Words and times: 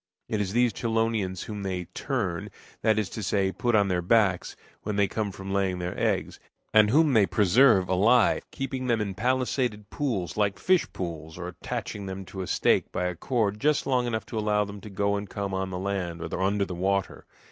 It 0.27 0.41
is 0.41 0.53
these 0.53 0.73
chelonians 0.73 1.43
whom 1.43 1.61
they 1.61 1.83
"turn" 1.93 2.49
that 2.81 2.97
is 2.97 3.07
to 3.11 3.21
say, 3.21 3.51
put 3.51 3.75
on 3.75 3.87
their 3.87 4.01
backs 4.01 4.55
when 4.81 4.95
they 4.95 5.07
come 5.07 5.31
from 5.31 5.53
laying 5.53 5.77
their 5.77 5.93
eggs, 5.95 6.39
and 6.73 6.89
whom 6.89 7.13
they 7.13 7.27
preserve 7.27 7.87
alive, 7.87 8.43
keeping 8.49 8.87
them 8.87 8.99
in 8.99 9.13
palisaded 9.13 9.91
pools 9.91 10.35
like 10.35 10.57
fish 10.57 10.91
pools, 10.91 11.37
or 11.37 11.47
attaching 11.49 12.07
them 12.07 12.25
to 12.25 12.41
a 12.41 12.47
stake 12.47 12.91
by 12.91 13.05
a 13.05 13.13
cord 13.15 13.59
just 13.59 13.85
long 13.85 14.07
enough 14.07 14.25
to 14.25 14.39
allow 14.39 14.65
them 14.65 14.81
to 14.81 14.89
go 14.89 15.15
and 15.15 15.29
come 15.29 15.53
on 15.53 15.69
the 15.69 15.77
land 15.77 16.19
or 16.19 16.41
under 16.41 16.65
the 16.65 16.73
water. 16.73 17.27